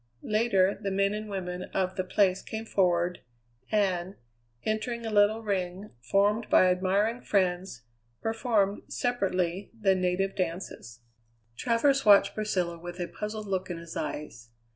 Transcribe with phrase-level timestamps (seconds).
[0.23, 3.19] Later, the men and women of the place came forward,
[3.71, 4.15] and,
[4.65, 7.83] entering a little ring formed by admiring friends,
[8.19, 11.01] performed, separately, the native dances.
[11.55, 14.49] Travers watched Priscilla with a puzzled look in his eyes.